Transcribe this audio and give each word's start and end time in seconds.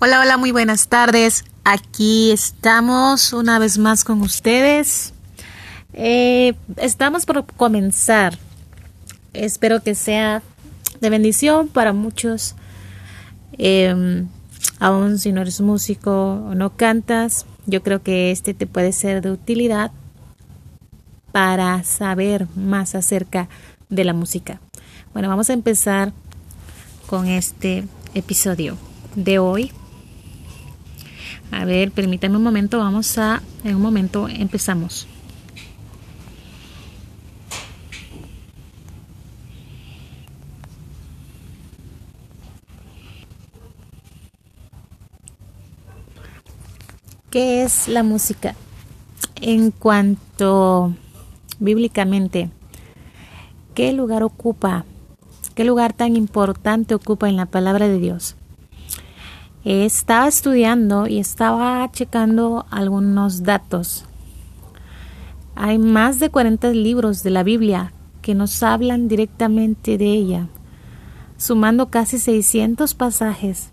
Hola, 0.00 0.20
hola, 0.20 0.36
muy 0.36 0.50
buenas 0.50 0.88
tardes. 0.88 1.44
Aquí 1.62 2.32
estamos 2.32 3.32
una 3.32 3.60
vez 3.60 3.78
más 3.78 4.02
con 4.02 4.20
ustedes. 4.22 5.14
Eh, 5.92 6.54
estamos 6.76 7.24
por 7.26 7.46
comenzar. 7.46 8.36
Espero 9.32 9.82
que 9.82 9.94
sea 9.94 10.42
de 11.00 11.10
bendición 11.10 11.68
para 11.68 11.92
muchos. 11.92 12.56
Eh, 13.56 14.24
aún 14.80 15.18
si 15.20 15.32
no 15.32 15.42
eres 15.42 15.60
músico 15.60 16.44
o 16.48 16.54
no 16.56 16.76
cantas, 16.76 17.46
yo 17.66 17.84
creo 17.84 18.02
que 18.02 18.32
este 18.32 18.52
te 18.52 18.66
puede 18.66 18.92
ser 18.92 19.22
de 19.22 19.30
utilidad 19.30 19.92
para 21.30 21.84
saber 21.84 22.48
más 22.56 22.96
acerca 22.96 23.48
de 23.90 24.04
la 24.04 24.12
música. 24.12 24.60
Bueno, 25.12 25.28
vamos 25.28 25.50
a 25.50 25.52
empezar 25.52 26.12
con 27.06 27.28
este 27.28 27.84
episodio 28.14 28.76
de 29.14 29.38
hoy. 29.38 29.72
A 31.50 31.64
ver, 31.64 31.92
permítame 31.92 32.36
un 32.36 32.42
momento, 32.42 32.78
vamos 32.78 33.16
a, 33.18 33.42
en 33.64 33.76
un 33.76 33.82
momento 33.82 34.28
empezamos. 34.28 35.06
¿Qué 47.30 47.64
es 47.64 47.88
la 47.88 48.04
música? 48.04 48.54
En 49.40 49.72
cuanto 49.72 50.94
bíblicamente, 51.58 52.50
¿qué 53.74 53.92
lugar 53.92 54.22
ocupa? 54.22 54.84
¿Qué 55.56 55.64
lugar 55.64 55.92
tan 55.94 56.16
importante 56.16 56.94
ocupa 56.94 57.28
en 57.28 57.36
la 57.36 57.46
palabra 57.46 57.88
de 57.88 57.98
Dios? 57.98 58.36
Estaba 59.64 60.28
estudiando 60.28 61.06
y 61.06 61.18
estaba 61.18 61.90
checando 61.90 62.66
algunos 62.70 63.42
datos. 63.42 64.04
Hay 65.54 65.78
más 65.78 66.18
de 66.18 66.30
40 66.30 66.70
libros 66.70 67.22
de 67.22 67.30
la 67.30 67.42
Biblia 67.42 67.92
que 68.20 68.34
nos 68.34 68.62
hablan 68.62 69.08
directamente 69.08 69.96
de 69.96 70.06
ella, 70.06 70.48
sumando 71.38 71.88
casi 71.90 72.18
600 72.18 72.94
pasajes. 72.94 73.70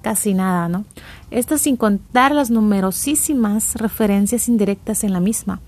Casi 0.00 0.34
nada, 0.34 0.68
¿no? 0.68 0.84
Esto 1.30 1.58
sin 1.58 1.76
contar 1.76 2.32
las 2.32 2.50
numerosísimas 2.50 3.76
referencias 3.76 4.48
indirectas 4.48 5.04
en 5.04 5.12
la 5.12 5.20
misma. 5.20 5.60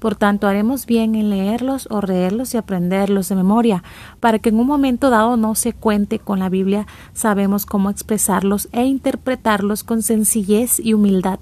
Por 0.00 0.16
tanto, 0.16 0.48
haremos 0.48 0.86
bien 0.86 1.14
en 1.14 1.28
leerlos 1.28 1.86
o 1.90 2.00
leerlos 2.00 2.54
y 2.54 2.56
aprenderlos 2.56 3.28
de 3.28 3.36
memoria, 3.36 3.84
para 4.18 4.38
que 4.38 4.48
en 4.48 4.58
un 4.58 4.66
momento 4.66 5.10
dado 5.10 5.36
no 5.36 5.54
se 5.54 5.74
cuente 5.74 6.18
con 6.18 6.38
la 6.38 6.48
Biblia, 6.48 6.86
sabemos 7.12 7.66
cómo 7.66 7.90
expresarlos 7.90 8.68
e 8.72 8.86
interpretarlos 8.86 9.84
con 9.84 10.02
sencillez 10.02 10.80
y 10.80 10.94
humildad. 10.94 11.38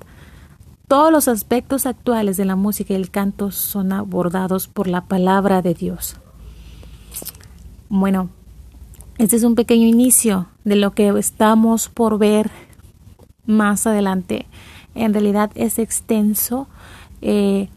Todos 0.89 1.12
los 1.12 1.29
aspectos 1.29 1.86
actuales 1.86 2.36
de 2.36 2.47
la 2.47 2.56
música 2.56 2.95
y 2.95 2.97
el 2.97 3.11
canto 3.11 3.53
son 3.53 3.92
abordados 3.92 4.67
por 4.67 4.89
la 4.89 5.03
palabra 5.03 5.62
de 5.62 5.75
Dios. 5.75 6.17
Bueno, 7.89 8.29
este 9.19 9.36
es 9.36 9.45
un 9.45 9.55
pequeño 9.55 9.86
inicio 9.86 10.48
de 10.64 10.75
lo 10.75 10.95
que 10.95 11.09
estamos 11.11 11.89
por 11.89 12.19
ver 12.19 12.51
más 13.47 13.86
adelante. 13.86 14.47
En 14.97 15.12
realidad 15.12 15.53
es 15.55 15.79
extenso. 15.79 16.67
Eh, 17.23 17.69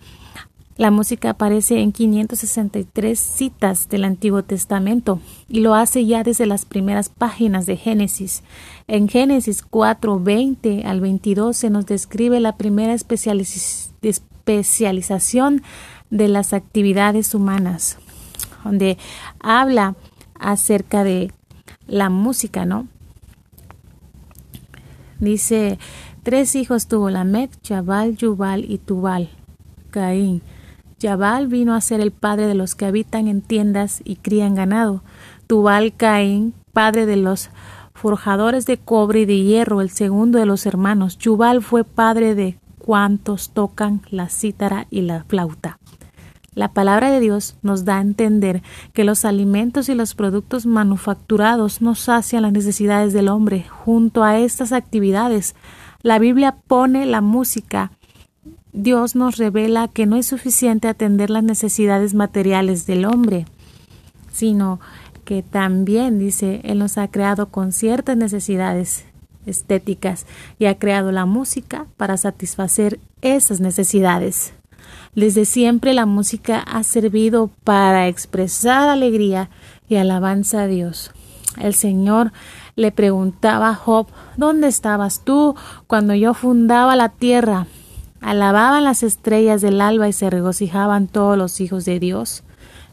la 0.82 0.90
música 0.90 1.30
aparece 1.30 1.80
en 1.80 1.92
563 1.92 3.20
citas 3.20 3.88
del 3.88 4.04
Antiguo 4.04 4.42
Testamento 4.42 5.20
y 5.48 5.60
lo 5.60 5.76
hace 5.76 6.08
ya 6.08 6.24
desde 6.24 6.48
las 6.48 6.66
primeras 6.66 7.10
páginas 7.10 7.68
de 7.68 7.78
Génesis. 7.78 8.42
En 8.88 9.08
Génesis 9.08 9.62
4, 9.62 10.20
20 10.20 10.86
al 10.86 11.00
22 11.00 11.56
se 11.56 11.70
nos 11.70 11.86
describe 11.86 12.40
la 12.40 12.58
primera 12.58 12.96
especialización 12.96 15.62
de 16.10 16.28
las 16.28 16.52
actividades 16.52 17.36
humanas, 17.36 18.00
donde 18.64 18.98
habla 19.40 19.96
acerca 20.34 21.04
de 21.04 21.32
la 21.86 22.10
música, 22.10 22.66
¿no? 22.66 22.88
Dice, 25.20 25.78
tres 26.24 26.56
hijos 26.56 26.88
tuvo 26.88 27.12
Lamec, 27.12 27.52
Jabal, 27.64 28.18
Yubal 28.18 28.66
y 28.68 28.80
Tubal, 28.80 29.30
Caín. 29.92 30.42
Yabal 31.02 31.48
vino 31.48 31.74
a 31.74 31.82
ser 31.82 32.00
el 32.00 32.12
padre 32.12 32.46
de 32.46 32.54
los 32.54 32.76
que 32.76 32.86
habitan 32.86 33.28
en 33.28 33.42
tiendas 33.42 34.02
y 34.06 34.18
crían 34.18 34.54
ganado. 34.54 35.04
Tubal 35.48 35.94
Caín, 35.96 36.54
padre 36.74 37.08
de 37.08 37.18
los 37.18 37.50
forjadores 37.94 38.68
de 38.68 38.78
cobre 38.78 39.22
y 39.22 39.26
de 39.26 39.42
hierro, 39.42 39.82
el 39.82 39.90
segundo 39.90 40.38
de 40.38 40.46
los 40.46 40.68
hermanos. 40.68 41.18
Yubal 41.18 41.64
fue 41.64 41.84
padre 41.84 42.36
de 42.36 42.60
cuantos 42.78 43.50
tocan 43.50 44.02
la 44.12 44.30
cítara 44.30 44.86
y 44.92 45.02
la 45.02 45.24
flauta. 45.24 45.80
La 46.54 46.74
palabra 46.74 47.10
de 47.10 47.20
Dios 47.20 47.56
nos 47.64 47.84
da 47.84 47.98
a 47.98 48.02
entender 48.02 48.62
que 48.94 49.04
los 49.04 49.26
alimentos 49.26 49.90
y 49.90 49.96
los 49.96 50.14
productos 50.14 50.66
manufacturados 50.68 51.82
no 51.82 51.96
sacian 51.96 52.44
las 52.44 52.52
necesidades 52.52 53.14
del 53.14 53.30
hombre. 53.30 53.66
Junto 53.70 54.24
a 54.24 54.38
estas 54.38 54.72
actividades, 54.72 55.56
la 56.04 56.20
Biblia 56.20 56.58
pone 56.68 57.06
la 57.06 57.22
música 57.22 57.92
Dios 58.74 59.16
nos 59.16 59.38
revela 59.38 59.90
que 59.90 60.06
no 60.06 60.16
es 60.16 60.28
suficiente 60.28 60.88
atender 60.88 61.30
las 61.30 61.44
necesidades 61.44 62.14
materiales 62.14 62.86
del 62.86 63.06
hombre, 63.06 63.46
sino 64.32 64.80
que 65.26 65.44
también, 65.44 66.20
dice, 66.20 66.62
Él 66.64 66.80
nos 66.80 66.98
ha 66.98 67.10
creado 67.10 67.50
con 67.50 67.74
ciertas 67.74 68.16
necesidades 68.16 69.06
estéticas 69.46 70.26
y 70.58 70.66
ha 70.66 70.78
creado 70.78 71.12
la 71.12 71.26
música 71.26 71.86
para 71.98 72.16
satisfacer 72.16 73.00
esas 73.22 73.60
necesidades. 73.60 74.54
Desde 75.16 75.46
siempre 75.46 75.94
la 75.94 76.06
música 76.06 76.60
ha 76.60 76.84
servido 76.84 77.50
para 77.64 78.08
expresar 78.08 78.88
alegría 78.90 79.50
y 79.90 79.96
alabanza 79.96 80.62
a 80.62 80.68
Dios. 80.68 81.12
El 81.60 81.74
Señor 81.74 82.32
le 82.78 82.94
preguntaba 82.94 83.70
a 83.70 83.76
Job, 83.76 84.08
¿dónde 84.38 84.70
estabas 84.70 85.26
tú 85.26 85.56
cuando 85.88 86.16
yo 86.16 86.34
fundaba 86.34 86.96
la 86.96 87.10
tierra? 87.10 87.68
Alababan 88.22 88.84
las 88.84 89.02
estrellas 89.02 89.62
del 89.62 89.82
alba 89.82 90.08
y 90.08 90.14
se 90.14 90.30
regocijaban 90.30 91.08
todos 91.08 91.38
los 91.38 91.60
hijos 91.60 91.86
de 91.86 92.00
Dios. 92.00 92.44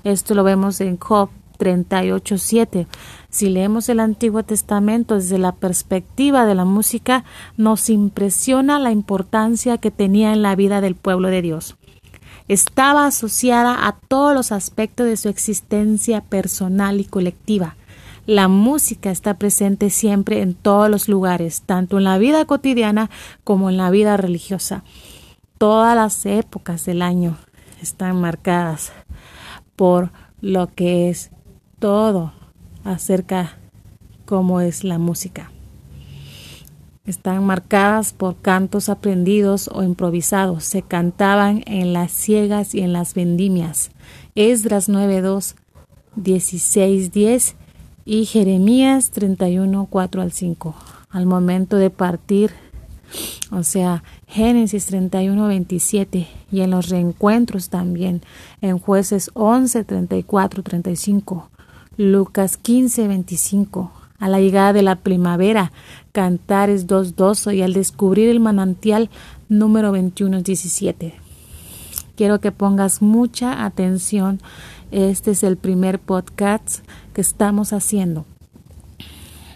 Esto 0.02 0.34
lo 0.34 0.42
vemos 0.42 0.80
en 0.80 0.98
Job 0.98 1.28
38.7. 1.58 2.86
Si 3.28 3.50
leemos 3.50 3.90
el 3.90 4.00
Antiguo 4.00 4.42
Testamento 4.42 5.16
desde 5.16 5.36
la 5.36 5.52
perspectiva 5.52 6.46
de 6.46 6.54
la 6.54 6.64
música, 6.64 7.24
nos 7.58 7.90
impresiona 7.90 8.78
la 8.78 8.90
importancia 8.90 9.76
que 9.76 9.90
tenía 9.90 10.32
en 10.32 10.40
la 10.40 10.56
vida 10.56 10.80
del 10.80 10.94
pueblo 10.94 11.28
de 11.28 11.42
Dios. 11.42 11.76
Estaba 12.48 13.04
asociada 13.04 13.86
a 13.86 13.98
todos 14.08 14.34
los 14.34 14.50
aspectos 14.50 15.06
de 15.06 15.18
su 15.18 15.28
existencia 15.28 16.22
personal 16.22 17.00
y 17.00 17.04
colectiva. 17.04 17.76
La 18.24 18.48
música 18.48 19.10
está 19.10 19.34
presente 19.34 19.90
siempre 19.90 20.40
en 20.40 20.54
todos 20.54 20.88
los 20.88 21.06
lugares, 21.06 21.62
tanto 21.66 21.98
en 21.98 22.04
la 22.04 22.16
vida 22.16 22.46
cotidiana 22.46 23.10
como 23.44 23.68
en 23.68 23.76
la 23.76 23.90
vida 23.90 24.16
religiosa 24.16 24.84
todas 25.58 25.96
las 25.96 26.24
épocas 26.24 26.84
del 26.86 27.02
año 27.02 27.36
están 27.82 28.20
marcadas 28.20 28.92
por 29.76 30.10
lo 30.40 30.68
que 30.74 31.10
es 31.10 31.30
todo 31.78 32.32
acerca 32.84 33.58
cómo 34.24 34.60
es 34.60 34.84
la 34.84 34.98
música. 34.98 35.50
Están 37.04 37.44
marcadas 37.44 38.12
por 38.12 38.36
cantos 38.36 38.88
aprendidos 38.88 39.70
o 39.72 39.82
improvisados. 39.82 40.64
Se 40.64 40.82
cantaban 40.82 41.62
en 41.66 41.94
las 41.94 42.12
ciegas 42.12 42.74
y 42.74 42.80
en 42.80 42.92
las 42.92 43.14
vendimias. 43.14 43.90
Esdras 44.34 44.90
9.2, 44.90 45.54
16.10 46.16 47.54
y 48.04 48.26
Jeremías 48.26 49.10
31, 49.10 49.86
4 49.88 50.22
al 50.22 50.32
5. 50.32 50.74
Al 51.08 51.24
momento 51.24 51.76
de 51.76 51.88
partir 51.88 52.52
o 53.50 53.62
sea, 53.62 54.02
Génesis 54.26 54.86
31, 54.86 55.48
27 55.48 56.28
y 56.52 56.60
en 56.60 56.70
los 56.70 56.88
reencuentros 56.88 57.68
también, 57.68 58.22
en 58.60 58.78
jueces 58.78 59.30
11, 59.34 59.84
34, 59.84 60.62
35, 60.62 61.50
Lucas 61.96 62.56
15, 62.56 63.08
25. 63.08 63.92
A 64.18 64.28
la 64.28 64.40
llegada 64.40 64.72
de 64.72 64.82
la 64.82 64.96
primavera, 64.96 65.70
Cantares 66.12 66.88
2.12 66.88 67.54
y 67.54 67.62
al 67.62 67.72
descubrir 67.72 68.28
el 68.28 68.40
manantial 68.40 69.10
número 69.48 69.92
21, 69.92 70.42
17. 70.42 71.14
Quiero 72.16 72.40
que 72.40 72.50
pongas 72.50 73.00
mucha 73.00 73.64
atención. 73.64 74.40
Este 74.90 75.30
es 75.30 75.44
el 75.44 75.56
primer 75.56 76.00
podcast 76.00 76.80
que 77.14 77.20
estamos 77.20 77.72
haciendo. 77.72 78.26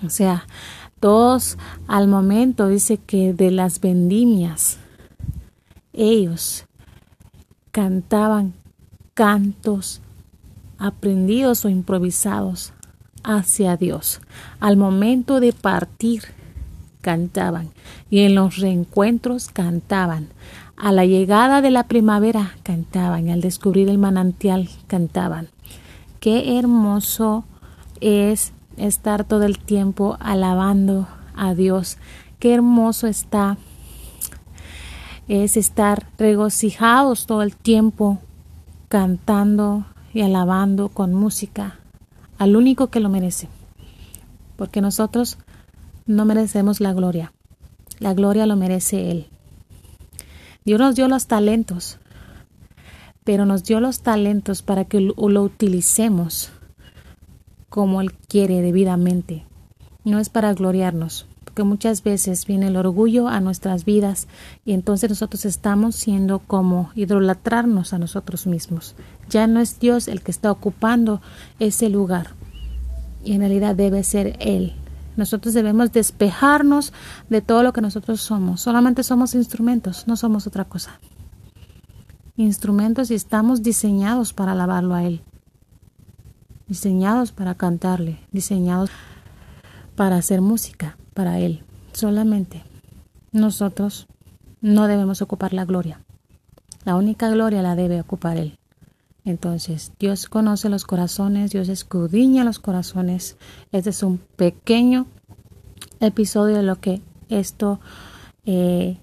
O 0.05 0.11
sea, 0.11 0.47
todos 1.03 1.59
al 1.89 2.07
momento 2.07 2.69
dice 2.69 2.97
que 2.97 3.35
de 3.35 3.51
las 3.51 3.81
vendimias 3.81 4.79
ellos 5.93 6.65
cantaban 7.73 8.55
cantos 9.13 10.01
aprendidos 10.79 11.65
o 11.65 11.69
improvisados 11.69 12.73
hacia 13.25 13.77
Dios. 13.77 14.21
Al 14.61 14.77
momento 14.77 15.41
de 15.41 15.53
partir 15.53 16.23
cantaban, 17.01 17.71
y 18.09 18.21
en 18.21 18.37
los 18.37 18.59
reencuentros 18.59 19.49
cantaban. 19.49 20.29
A 20.77 20.93
la 20.93 21.05
llegada 21.05 21.63
de 21.63 21.73
la 21.73 21.89
primavera 21.89 22.53
cantaban, 22.63 23.29
al 23.29 23.41
descubrir 23.41 23.89
el 23.89 23.99
manantial 23.99 24.69
cantaban. 24.87 25.49
Qué 26.21 26.61
hermoso 26.61 27.45
es 28.01 28.53
estar 28.77 29.25
todo 29.25 29.45
el 29.45 29.59
tiempo 29.59 30.17
alabando 30.21 31.09
a 31.35 31.55
Dios. 31.55 31.99
Qué 32.39 32.55
hermoso 32.55 33.07
está 33.07 33.57
es 35.29 35.57
estar 35.57 36.09
regocijados 36.19 37.27
todo 37.27 37.43
el 37.43 37.57
tiempo 37.57 38.19
cantando 38.89 39.87
y 40.13 40.23
alabando 40.23 40.89
con 40.89 41.15
música 41.15 41.79
al 42.39 42.57
único 42.57 42.89
que 42.89 43.01
lo 43.01 43.09
merece. 43.09 43.49
Porque 44.57 44.81
nosotros 44.81 45.39
no 46.07 46.25
merecemos 46.25 46.81
la 46.81 46.93
gloria. 46.93 47.33
La 47.99 48.15
gloria 48.15 48.47
lo 48.47 48.57
merece 48.57 49.11
Él. 49.11 49.27
Dios 50.65 50.79
nos 50.81 50.95
dio 50.95 51.09
los 51.09 51.27
talentos, 51.27 51.99
pero 53.25 53.47
nos 53.47 53.65
dio 53.65 53.81
los 53.81 54.03
talentos 54.03 54.63
para 54.63 54.85
que 54.85 55.01
lo, 55.01 55.15
utilicemos 55.17 56.51
como 57.73 58.03
Él 58.03 58.13
quiere 58.13 58.61
debidamente. 58.61 59.47
No 60.05 60.19
es 60.19 60.29
para 60.29 60.53
gloriarnos, 60.53 61.27
porque 61.43 61.65
muchas 61.65 62.03
veces 62.03 62.45
viene 62.45 62.67
el 62.67 62.77
orgullo 62.77 63.29
a 63.29 63.41
nuestras 63.41 63.87
vidas 63.87 64.29
y 64.67 64.75
entonces 64.75 65.09
nosotros 65.09 65.47
estamos 65.47 65.97
siendo 65.97 66.41
como 66.41 66.91
idolatrarnos 66.95 67.95
a 67.95 67.99
nosotros 67.99 68.47
mismos. 68.47 68.95
Ya 69.31 69.47
no 69.47 69.59
es 69.59 69.81
Dios 69.81 70.07
el 70.07 70.21
que 70.21 70.31
está 70.31 70.53
ocupando 70.53 71.23
ese 71.61 71.89
lugar 71.89 72.35
y 73.25 73.33
en 73.33 73.41
realidad 73.41 73.75
debe 73.75 74.05
ser 74.05 74.37
Él. 74.39 74.75
Nosotros 75.17 75.55
debemos 75.55 75.93
despejarnos 75.93 76.93
de 77.31 77.41
todo 77.41 77.63
lo 77.63 77.73
que 77.73 77.81
nosotros 77.81 78.21
somos. 78.21 78.61
Solamente 78.61 79.03
somos 79.03 79.35
instrumentos, 79.35 80.07
no 80.07 80.19
somos 80.19 80.47
otra 80.47 80.67
cosa. 80.67 81.01
Instrumentos 82.37 83.11
y 83.11 83.15
estamos 83.15 83.63
diseñados 83.63 84.35
para 84.35 84.53
alabarlo 84.53 84.95
a 84.95 85.05
Él. 85.05 85.23
Diseñados 86.73 87.33
para 87.33 87.55
cantarle, 87.55 88.19
diseñados 88.33 88.89
para 89.95 90.17
hacer 90.17 90.41
música 90.41 90.97
para 91.13 91.39
Él. 91.39 91.65
Solamente 91.93 92.63
nosotros 93.31 94.07
no 94.63 94.87
debemos 94.87 95.21
ocupar 95.21 95.53
la 95.53 95.67
gloria. 95.67 96.01
La 96.87 96.97
única 96.97 97.29
gloria 97.29 97.61
la 97.61 97.77
debe 97.77 98.01
ocupar 98.01 98.39
Él. 98.39 98.59
Entonces, 99.27 99.93
Dios 99.99 100.31
conoce 100.31 100.71
los 100.71 100.87
corazones, 100.87 101.51
Dios 101.51 101.69
escudriña 101.69 102.43
los 102.43 102.59
corazones. 102.59 103.37
Este 103.71 103.91
es 103.91 104.03
un 104.03 104.17
pequeño 104.17 105.05
episodio 106.01 106.57
de 106.57 106.63
lo 106.63 106.81
que 106.81 107.03
esto, 107.29 107.81
eh, 108.47 108.97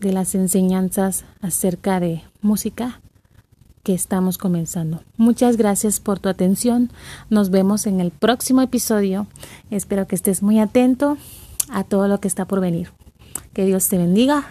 de 0.00 0.12
las 0.14 0.34
enseñanzas 0.34 1.26
acerca 1.42 2.00
de 2.00 2.22
música 2.40 3.02
que 3.86 3.94
estamos 3.94 4.36
comenzando. 4.36 5.04
Muchas 5.16 5.56
gracias 5.56 6.00
por 6.00 6.18
tu 6.18 6.28
atención. 6.28 6.90
Nos 7.30 7.50
vemos 7.50 7.86
en 7.86 8.00
el 8.00 8.10
próximo 8.10 8.60
episodio. 8.60 9.28
Espero 9.70 10.08
que 10.08 10.16
estés 10.16 10.42
muy 10.42 10.58
atento 10.58 11.18
a 11.70 11.84
todo 11.84 12.08
lo 12.08 12.18
que 12.18 12.26
está 12.26 12.46
por 12.46 12.60
venir. 12.60 12.90
Que 13.52 13.64
Dios 13.64 13.86
te 13.86 13.96
bendiga 13.96 14.44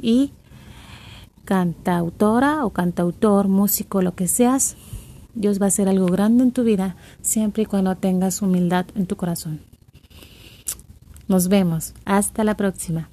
y 0.00 0.30
cantautora 1.44 2.64
o 2.64 2.70
cantautor, 2.70 3.48
músico, 3.48 4.02
lo 4.02 4.14
que 4.14 4.28
seas, 4.28 4.76
Dios 5.34 5.60
va 5.60 5.64
a 5.64 5.68
hacer 5.68 5.88
algo 5.88 6.06
grande 6.06 6.44
en 6.44 6.52
tu 6.52 6.62
vida 6.62 6.94
siempre 7.22 7.64
y 7.64 7.66
cuando 7.66 7.96
tengas 7.96 8.40
humildad 8.40 8.86
en 8.94 9.06
tu 9.06 9.16
corazón. 9.16 9.62
Nos 11.26 11.48
vemos. 11.48 11.92
Hasta 12.04 12.44
la 12.44 12.56
próxima. 12.56 13.08